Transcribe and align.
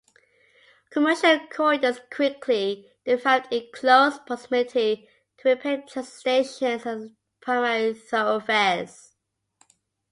Commercial 0.89 1.41
corridors 1.49 1.99
quickly 2.11 2.91
developed 3.05 3.53
in 3.53 3.67
close 3.71 4.17
proximity 4.17 5.07
to 5.37 5.49
rapid 5.49 5.87
transit 5.87 6.11
stations 6.11 6.87
and 6.87 7.15
primary 7.39 7.93
thoroughfares. 7.93 9.13